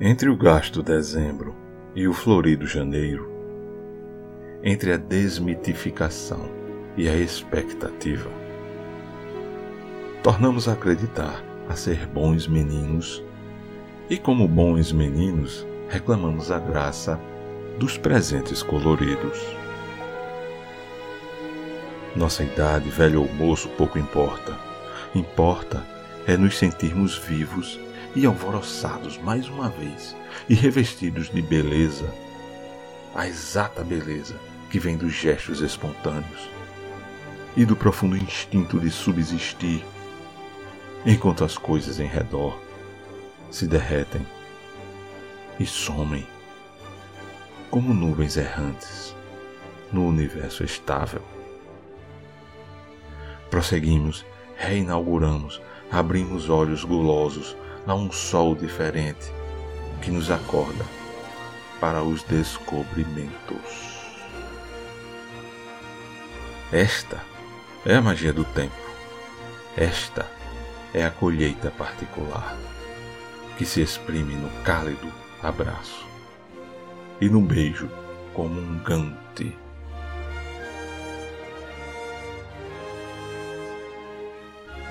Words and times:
Entre 0.00 0.28
o 0.28 0.36
gasto 0.36 0.80
dezembro 0.80 1.56
e 1.92 2.06
o 2.06 2.12
florido 2.12 2.64
janeiro, 2.68 3.28
entre 4.62 4.92
a 4.92 4.96
desmitificação 4.96 6.48
e 6.96 7.08
a 7.08 7.16
expectativa, 7.16 8.30
tornamos 10.22 10.68
a 10.68 10.74
acreditar 10.74 11.42
a 11.68 11.74
ser 11.74 12.06
bons 12.06 12.46
meninos 12.46 13.24
e, 14.08 14.16
como 14.16 14.46
bons 14.46 14.92
meninos, 14.92 15.66
reclamamos 15.88 16.52
a 16.52 16.60
graça 16.60 17.18
dos 17.76 17.98
presentes 17.98 18.62
coloridos. 18.62 19.44
Nossa 22.14 22.44
idade, 22.44 22.88
velho 22.88 23.22
ou 23.22 23.34
moço, 23.34 23.68
pouco 23.70 23.98
importa. 23.98 24.56
Importa 25.12 25.84
é 26.24 26.36
nos 26.36 26.56
sentirmos 26.56 27.18
vivos 27.18 27.80
e 28.14 28.26
alvoroçados 28.26 29.18
mais 29.18 29.48
uma 29.48 29.68
vez 29.68 30.16
e 30.48 30.54
revestidos 30.54 31.30
de 31.30 31.42
beleza, 31.42 32.12
a 33.14 33.26
exata 33.26 33.82
beleza 33.82 34.34
que 34.70 34.78
vem 34.78 34.96
dos 34.96 35.12
gestos 35.12 35.60
espontâneos 35.60 36.48
e 37.56 37.64
do 37.64 37.74
profundo 37.74 38.16
instinto 38.16 38.78
de 38.78 38.90
subsistir, 38.90 39.84
enquanto 41.04 41.44
as 41.44 41.56
coisas 41.56 41.98
em 42.00 42.06
redor 42.06 42.58
se 43.50 43.66
derretem 43.66 44.26
e 45.58 45.66
somem 45.66 46.26
como 47.70 47.92
nuvens 47.92 48.36
errantes 48.36 49.14
no 49.92 50.06
universo 50.06 50.64
estável. 50.64 51.22
Prosseguimos, 53.50 54.24
reinauguramos, 54.56 55.60
abrimos 55.90 56.50
olhos 56.50 56.84
gulosos 56.84 57.56
a 57.88 57.94
um 57.94 58.12
sol 58.12 58.54
diferente 58.54 59.32
que 60.02 60.10
nos 60.10 60.30
acorda 60.30 60.84
para 61.80 62.02
os 62.02 62.22
descobrimentos. 62.22 63.98
Esta 66.70 67.18
é 67.86 67.94
a 67.94 68.02
magia 68.02 68.30
do 68.30 68.44
tempo. 68.44 68.76
Esta 69.74 70.30
é 70.92 71.02
a 71.02 71.10
colheita 71.10 71.70
particular 71.70 72.54
que 73.56 73.64
se 73.64 73.80
exprime 73.80 74.34
no 74.34 74.50
cálido 74.62 75.10
abraço 75.42 76.06
e 77.22 77.28
no 77.30 77.40
beijo 77.40 77.88
comungante. 78.34 79.56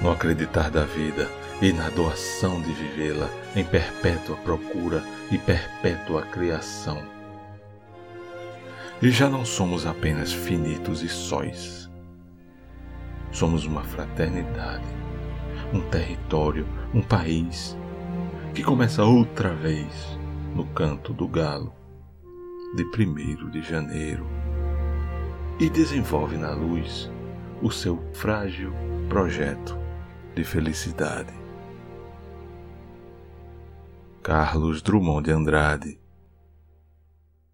No 0.00 0.10
acreditar 0.10 0.70
da 0.70 0.84
vida 0.84 1.28
e 1.60 1.72
na 1.72 1.88
doação 1.90 2.60
de 2.60 2.72
vivê-la 2.72 3.28
em 3.56 3.64
perpétua 3.64 4.36
procura 4.36 5.02
e 5.30 5.38
perpétua 5.38 6.22
criação. 6.22 7.02
E 9.02 9.10
já 9.10 9.28
não 9.28 9.44
somos 9.44 9.86
apenas 9.86 10.32
finitos 10.32 11.02
e 11.02 11.08
sóis. 11.08 11.90
Somos 13.30 13.64
uma 13.64 13.82
fraternidade, 13.82 14.86
um 15.72 15.80
território, 15.80 16.66
um 16.94 17.02
país 17.02 17.76
que 18.54 18.62
começa 18.62 19.04
outra 19.04 19.54
vez 19.54 20.18
no 20.54 20.64
canto 20.66 21.12
do 21.12 21.28
galo 21.28 21.72
de 22.74 22.84
1 22.84 23.50
de 23.50 23.62
janeiro 23.62 24.26
e 25.58 25.68
desenvolve 25.68 26.36
na 26.36 26.52
luz 26.52 27.10
o 27.62 27.70
seu 27.70 28.02
frágil 28.12 28.72
projeto 29.08 29.76
de 30.34 30.44
felicidade. 30.44 31.47
Carlos 34.28 34.82
Drummond 34.82 35.24
de 35.24 35.32
Andrade 35.32 35.98